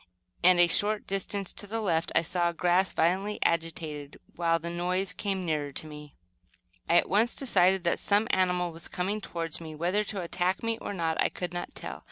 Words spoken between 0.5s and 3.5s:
a short distance to the left I saw the grass violently